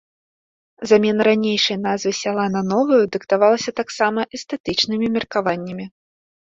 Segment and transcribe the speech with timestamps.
[0.91, 5.85] Замена ранейшай назвы сяла на новую дыктавалася таксама эстэтычнымі меркаваннямі.